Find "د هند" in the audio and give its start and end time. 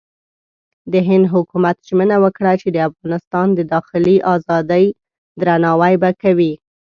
0.91-1.25